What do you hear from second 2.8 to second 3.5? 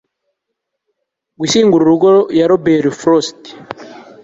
frost